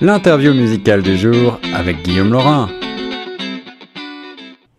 [0.00, 2.68] L'interview musicale du jour avec Guillaume Laurin.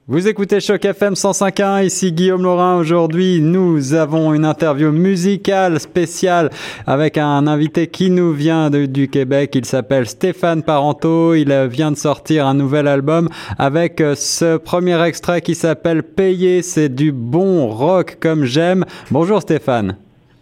[0.05, 2.75] Vous écoutez Choc FM 105.1, ici Guillaume Laurin.
[2.77, 6.49] Aujourd'hui, nous avons une interview musicale spéciale
[6.85, 9.55] avec un invité qui nous vient du Québec.
[9.55, 11.33] Il s'appelle Stéphane Parento.
[11.35, 16.61] Il vient de sortir un nouvel album avec euh, ce premier extrait qui s'appelle Payer.
[16.63, 18.83] C'est du bon rock comme j'aime.
[19.09, 19.95] Bonjour Stéphane.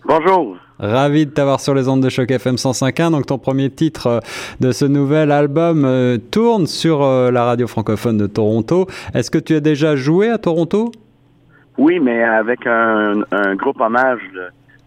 [0.06, 0.58] Bonjour.
[0.82, 3.12] Ravi de t'avoir sur les ondes de choc FM 105.1.
[3.12, 4.20] Donc ton premier titre euh,
[4.60, 8.88] de ce nouvel album euh, tourne sur euh, la radio francophone de Toronto.
[9.14, 10.92] Est-ce que tu as déjà joué à Toronto?
[11.78, 13.22] Oui, mais avec un,
[13.56, 14.20] groupe hommage,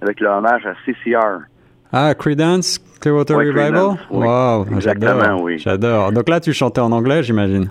[0.02, 1.44] avec le hommage à CCR.
[1.92, 3.96] Ah, Credence, Clearwater Revival?
[4.10, 5.58] wow, exactement, oui.
[5.58, 6.12] J'adore.
[6.12, 7.70] Donc là, tu chantais en anglais, j'imagine?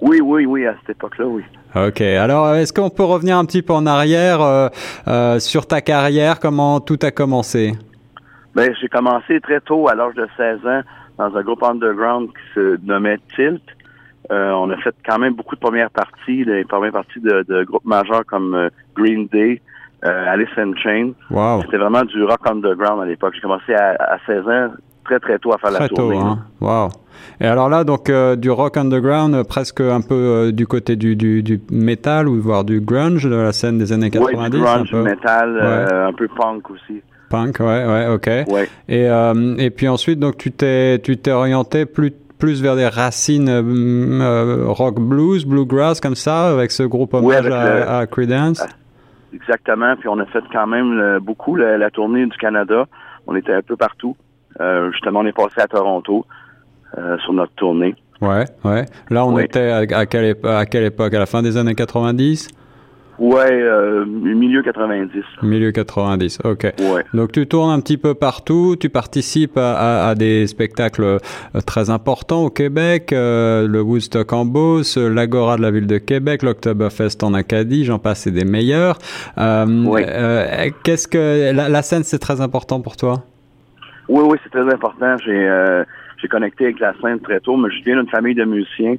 [0.00, 1.42] Oui, oui, oui, à cette époque-là, oui.
[1.74, 4.68] Ok, alors est-ce qu'on peut revenir un petit peu en arrière euh,
[5.06, 7.72] euh, sur ta carrière, comment tout a commencé?
[8.54, 10.80] Ben, J'ai commencé très tôt, à l'âge de 16 ans,
[11.18, 13.62] dans un groupe underground qui se nommait Tilt.
[14.30, 17.64] Euh, on a fait quand même beaucoup de premières parties, les premières parties de, de
[17.64, 19.60] groupes majeurs comme Green Day,
[20.02, 21.12] Alice in Chains.
[21.30, 21.62] Wow.
[21.62, 23.34] C'était vraiment du rock underground à l'époque.
[23.34, 24.70] J'ai commencé à, à, 16 ans,
[25.08, 26.16] très très tôt à faire la tournée.
[26.16, 26.38] Tôt, hein?
[26.60, 26.88] Wow.
[27.40, 30.96] Et alors là, donc euh, du rock underground, euh, presque un peu euh, du côté
[30.96, 34.36] du, du, du, metal ou voire du grunge de la scène des années 90.
[34.36, 35.60] Oui, du grunge, un metal,
[36.08, 37.02] un peu punk aussi.
[37.30, 38.26] Punk, ouais, ouais, ok.
[38.52, 38.68] Ouais.
[38.88, 39.06] Et
[39.64, 43.50] et puis ensuite, donc tu t'es tu t'es orienté plus plus vers des racines
[44.66, 48.62] rock blues, bluegrass comme ça, avec ce groupe hommage à, Creedence?
[48.64, 48.72] Ah,
[49.34, 49.96] exactement.
[49.96, 52.86] Puis on a fait quand même beaucoup la, tournée du Canada.
[53.26, 54.16] On était un peu partout.
[54.92, 56.24] Justement, on est passé à Toronto.
[56.96, 57.94] Euh, sur notre tournée.
[58.22, 58.86] Ouais, ouais.
[59.10, 61.12] Là, on était à, quelle à, quelle époque?
[61.12, 62.48] À la fin des années 90
[63.18, 65.10] Ouais, euh, milieu 90.
[65.42, 66.72] Milieu 90, ok.
[66.78, 67.04] Ouais.
[67.12, 71.18] Donc tu tournes un petit peu partout, tu participes à, à, des spectacles euh,
[71.66, 77.22] très importants au Québec, le Woodstock en Beauce, l'Agora de la ville de Québec, l'Octoberfest
[77.22, 78.98] en Acadie, j'en passe, c'est des meilleurs.
[79.36, 83.24] Euh, Qu'est-ce que la, la scène c'est très important pour toi?
[84.08, 85.16] Oui, oui, c'est très important.
[85.18, 85.84] J'ai
[86.20, 88.96] j'ai connecté avec la scène très tôt, mais je viens d'une famille de musiciens.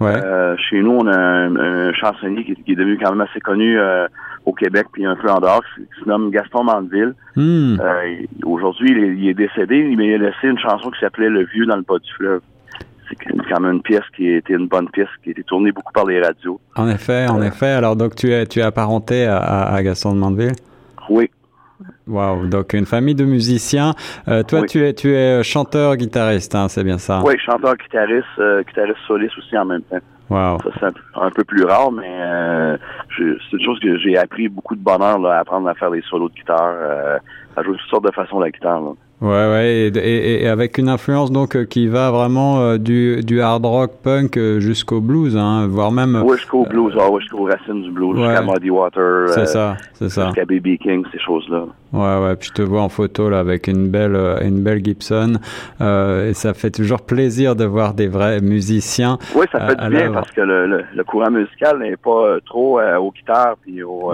[0.00, 0.12] Ouais.
[0.12, 4.06] Euh, chez nous, on a un, chansonnier qui, est devenu quand même assez connu euh,
[4.44, 7.14] au Québec, puis un peu en dehors, qui, se nomme Gaston Mandeville.
[7.34, 7.78] Hmm.
[7.80, 11.66] Euh, Aujourd'hui, il, est décédé, mais il a laissé une chanson qui s'appelait Le Vieux
[11.66, 12.40] dans le pas du fleuve.
[13.08, 13.16] C'est
[13.48, 16.04] quand même une pièce qui était une bonne pièce, qui a été tournée beaucoup par
[16.06, 16.60] les radios.
[16.74, 17.68] En effet, en euh, effet.
[17.68, 20.56] Alors donc tu es tu es apparenté à, à Gaston de Mandeville?
[21.08, 21.30] Oui,
[22.06, 23.94] Wow, donc une famille de musiciens.
[24.28, 27.20] Euh, toi, tu es tu es chanteur, guitariste, hein, c'est bien ça?
[27.24, 29.98] Oui, chanteur, guitariste, euh, guitariste soliste aussi en même temps.
[30.28, 30.58] Wow.
[30.58, 32.76] Ça c'est un, peu plus rare, mais euh,
[33.16, 36.02] c'est une chose que j'ai appris beaucoup de bonheur là, à apprendre à faire des
[36.02, 37.18] solos de guitare, euh,
[37.56, 38.80] à jouer toutes sortes de façons la guitare.
[38.80, 38.90] Là.
[39.22, 43.40] Ouais, ouais, et, et, avec une influence donc euh, qui va vraiment euh, du, du
[43.40, 46.20] hard rock punk euh, jusqu'au blues, hein, voire même.
[46.22, 48.26] Oui, jusqu'au blues, ah, ouais, jusqu'aux racines du blues, ouais.
[48.28, 49.30] jusqu'à Muddy Water.
[49.30, 50.26] C'est ça, c'est ça.
[50.26, 51.64] Jusqu'à BB King, ces choses-là.
[51.94, 55.38] Ouais, ouais, puis je te vois en photo là avec une belle, une belle Gibson,
[55.80, 59.16] euh, et ça fait toujours plaisir de voir des vrais musiciens.
[59.34, 63.12] Oui, ça fait du bien parce que le, le, courant musical n'est pas trop aux
[63.12, 64.12] guitares puis aux,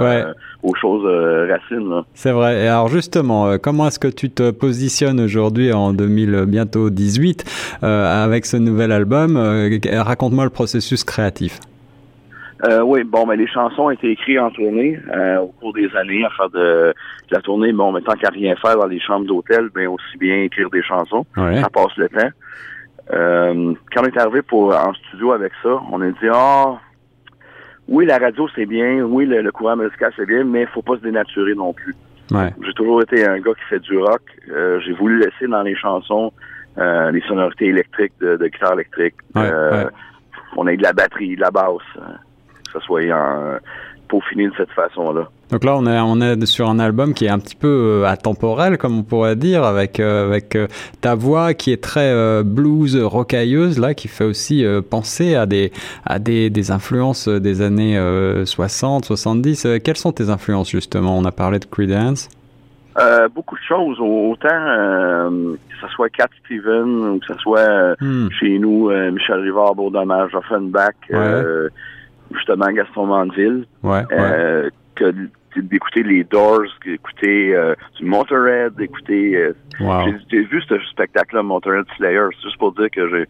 [0.63, 1.05] aux choses
[1.51, 2.03] racines.
[2.15, 2.65] C'est vrai.
[2.65, 8.25] Et alors justement, comment est-ce que tu te positionnes aujourd'hui en 2000 bientôt 18 euh,
[8.25, 9.37] avec ce nouvel album.
[9.37, 11.59] Euh, raconte-moi le processus créatif.
[12.65, 14.97] Euh, oui, bon, mais les chansons ont été écrites en tournée
[15.41, 16.95] au cours des années à faire de,
[17.31, 17.73] la tournée.
[17.73, 20.83] Bon, mais tant qu'à rien faire dans les chambres d'hôtel, ben aussi bien écrire des
[20.83, 21.27] chansons.
[21.35, 22.31] Ça passe le temps.
[23.11, 26.79] quand on est arrivé pour en studio avec ça, on a dit ah
[27.89, 30.97] oui la radio c'est bien, oui le, le courant musical c'est bien, mais faut pas
[30.97, 31.95] se dénaturer non plus.
[32.65, 34.23] J'ai toujours été un gars qui fait du rock.
[34.51, 36.33] Euh, j'ai voulu laisser dans les chansons
[36.79, 39.15] euh, les sonorités électriques de, guitare électrique.
[39.37, 39.89] Euh,
[40.57, 43.59] on a de la batterie, de la basse, que ça soit en,
[44.09, 45.29] peaufiné de cette façon-là.
[45.53, 48.79] Donc là, on est, on est sur un album qui est un petit peu atemporel,
[48.79, 50.57] comme on pourrait dire, avec, avec
[51.03, 55.71] ta voix qui est très blues rocailleuse, là, qui fait aussi penser à des,
[56.07, 58.01] à des, des influences des années
[58.47, 59.67] 60, 70.
[59.85, 61.19] quelles sont tes influences, justement?
[61.19, 62.31] On a parlé de Creedence.
[62.99, 63.99] Euh, beaucoup de choses.
[64.01, 68.29] Autant que ce soit Cat Steven ou que ce soit hmm.
[68.41, 70.95] chez nous Michel Rivard, Dommage, Offenbach,
[72.33, 73.67] justement Gaston Mandeville.
[73.83, 74.05] Ouais,
[74.95, 75.13] que
[75.57, 77.57] d'écouter les Doors, d'écouter
[77.99, 79.51] du Motorhead, d'écouter...
[80.31, 83.27] J'ai vu ce spectacle-là, Motorhead Slayer, c'est juste pour dire que j'ai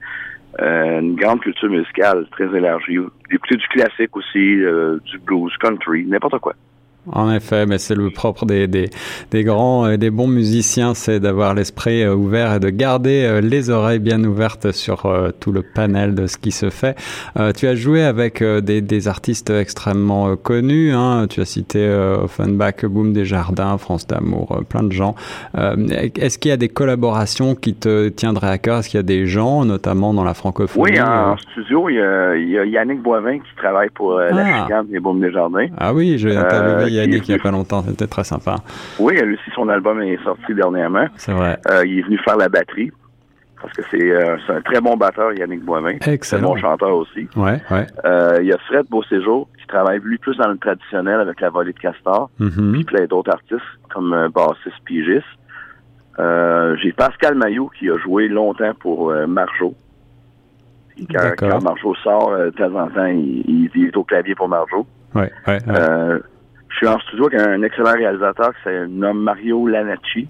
[0.58, 2.98] une grande culture musicale très élargie.
[3.30, 4.56] D'écouter du classique aussi,
[5.04, 6.54] du blues, country, n'importe quoi.
[7.10, 8.88] En effet, mais c'est le propre des, des,
[9.32, 13.40] des, grands et des bons musiciens, c'est d'avoir l'esprit euh, ouvert et de garder euh,
[13.40, 16.94] les oreilles bien ouvertes sur euh, tout le panel de ce qui se fait.
[17.56, 21.26] tu as joué avec des, des, artistes extrêmement connus, hein.
[21.28, 21.88] tu as cité
[22.22, 25.16] Offenbach, Boom des Jardins, France d'amour, plein de gens.
[25.54, 28.78] Est-ce qu'il y a des collaborations qui te tiendraient à cœur?
[28.78, 32.00] Est-ce qu'il y a des gens, notamment dans la francophonie Oui, en studio, il y,
[32.00, 34.62] a, il y, a, Yannick Boivin qui travaille pour la ah.
[34.62, 35.66] Chicane des Boom des Jardins.
[35.78, 38.56] Ah oui, je interviewé Yannick il n'y a pas longtemps, c'était très sympa.
[38.98, 41.06] Oui, lui aussi, son album est sorti dernièrement.
[41.16, 41.58] C'est vrai.
[41.68, 42.90] Euh, il est venu faire la batterie.
[43.62, 45.96] Parce que c'est euh, un très bon batteur, Yannick Boivin.
[46.04, 46.42] Excellent.
[46.42, 47.28] un bon chanteur aussi.
[47.36, 47.86] Ouais, ouais.
[48.04, 51.48] Euh, il y a Fred Beauséjour, qui travaille lui plus dans le traditionnel avec la
[51.48, 52.28] volée de Castor.
[52.40, 52.72] Mm-hmm.
[52.72, 53.60] Puis plein d'autres artistes,
[53.94, 55.24] comme euh, bassiste pigiste.
[56.18, 59.74] J'ai Pascal Maillot, qui a joué longtemps pour Marjo.
[61.10, 64.86] Quand, quand Marjo sort, de temps en temps, il, il, est au clavier pour Marjo.
[65.14, 66.18] Ouais, ouais, ouais.
[66.72, 70.28] Je suis en studio avec un excellent réalisateur qui s'appelle Mario Lanacci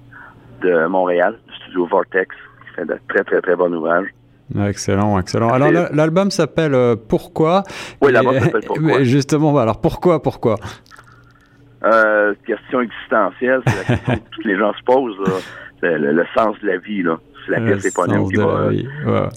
[0.62, 4.08] de Montréal, du studio Vortex, qui fait de très, très, très bon ouvrage.
[4.66, 5.48] Excellent, excellent.
[5.50, 7.62] Alors l'album s'appelle euh, Pourquoi?
[8.02, 9.02] Oui, l'album s'appelle Pourquoi.
[9.02, 10.56] Justement, alors pourquoi, pourquoi?
[11.84, 15.16] Euh, Question existentielle, c'est la question que tous les gens se posent,
[15.80, 17.02] c'est le, sens de la vie.
[17.02, 17.18] Là.
[17.46, 18.70] C'est la pièce éponyme qui va...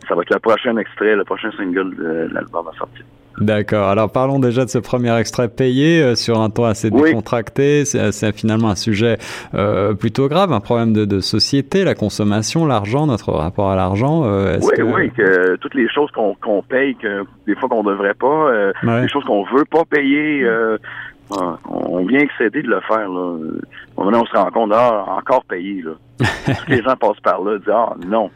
[0.07, 3.05] Ça va être le prochain extrait, le prochain single de l'album à sortir.
[3.39, 3.89] D'accord.
[3.89, 7.83] Alors parlons déjà de ce premier extrait payé euh, sur un ton assez décontracté.
[7.85, 9.17] C'est finalement un sujet
[9.53, 14.23] euh, plutôt grave, un problème de, de, société, la consommation, l'argent, notre rapport à l'argent.
[14.25, 14.81] Euh, oui, que...
[14.81, 19.09] oui, que toutes les choses qu'on paye, que des fois qu'on devrait pas, euh, les
[19.09, 20.47] choses qu'on veut pas payer.
[21.29, 23.09] On vient excéder de le faire.
[23.09, 23.37] Là.
[23.97, 25.81] On se rend compte, ah, encore payé.
[25.81, 25.93] Là.
[26.45, 28.29] Tous les gens passent par là, disent ah non.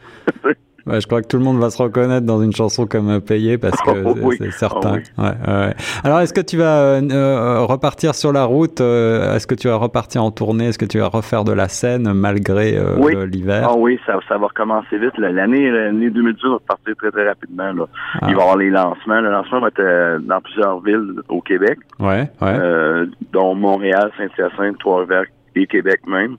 [0.86, 3.20] Ouais, je crois que tout le monde va se reconnaître dans une chanson comme euh,
[3.20, 4.98] Payé parce que oh, c'est certain.
[5.18, 5.74] Oh, ouais, ouais.
[6.04, 9.76] Alors, est-ce que tu vas euh, euh, repartir sur la route Est-ce que tu vas
[9.76, 12.78] repartir en tournée Est-ce que tu vas refaire de la scène malgré
[13.26, 13.68] l'hiver?
[13.70, 15.16] Ah oui, ça, ça va recommencer vite.
[15.18, 17.72] L'année l'année 2018 va partir très très rapidement.
[17.72, 17.84] Là.
[18.20, 18.26] Ah.
[18.28, 19.20] Il va y avoir les lancements.
[19.20, 23.06] Le lancement va être dans plusieurs villes au Québec, ouais, ouais.
[23.32, 26.36] dont Montréal, Saint-Hyacinthe, Trois-Rivières et Québec même.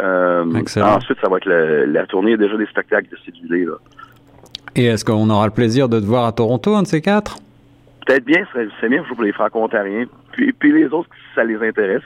[0.00, 0.44] Euh,
[0.82, 2.30] ensuite, ça va être la tournée.
[2.30, 3.64] Il y a déjà des spectacles de cédulés.
[3.64, 3.74] Là.
[4.76, 7.38] Et est-ce qu'on aura le plaisir de te voir à Toronto, un de ces quatre?
[8.06, 8.44] Peut-être bien,
[8.80, 10.06] c'est bien pour les franco-ontariens.
[10.32, 12.02] Puis, puis les autres, si ça les intéresse.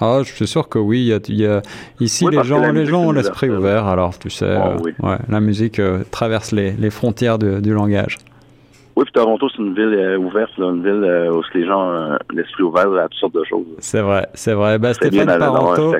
[0.00, 1.12] Ah, je suis sûr que oui.
[1.28, 1.60] Il y a,
[1.98, 3.86] ici, les gens, les gens ont l'esprit ouvert.
[3.86, 8.18] Alors, tu sais, oh, ouais, la musique euh, traverse les, les frontières du langage.
[8.98, 12.18] Oui, puis Toronto, c'est une ville euh, ouverte, une ville euh, où les gens ont
[12.34, 13.64] l'esprit ouvert à toutes sortes de choses.
[13.78, 14.80] C'est vrai, c'est vrai.
[14.80, 15.94] Bah, Stéphane Parenteau,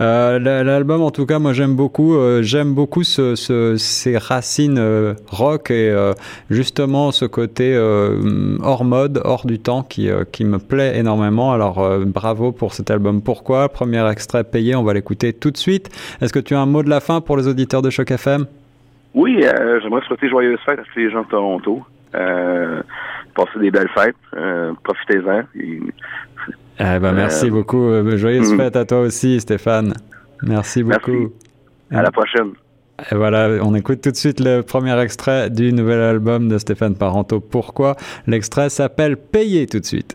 [0.00, 2.16] euh, l'album, en tout cas, moi j'aime beaucoup.
[2.40, 5.94] j'aime beaucoup ce, ce, ces racines rock et
[6.50, 7.78] justement ce côté
[8.64, 11.52] hors mode, hors du temps qui, qui me plaît énormément.
[11.52, 13.22] Alors bravo pour cet album.
[13.22, 13.68] Pourquoi?
[13.68, 15.88] Premier extrait payé, on va l'écouter tout de suite.
[16.20, 18.46] Est-ce que tu as un mot de la fin pour les auditeurs de Choc FM
[19.14, 21.84] Oui, j'aimerais souhaiter joyeuses fêtes à tous les gens de Toronto.
[22.14, 22.82] Euh,
[23.34, 24.16] passez des belles fêtes.
[24.36, 25.42] Euh, profitez-en.
[25.54, 27.90] Eh ben, merci euh, beaucoup.
[28.16, 28.56] Joyeuses mm.
[28.56, 29.94] fêtes à toi aussi, Stéphane.
[30.42, 31.32] Merci beaucoup.
[31.90, 32.52] À la prochaine.
[33.10, 36.94] Et voilà, on écoute tout de suite le premier extrait du nouvel album de Stéphane
[36.94, 37.40] Parento.
[37.40, 37.96] Pourquoi?
[38.26, 40.14] L'extrait s'appelle Payer tout de suite.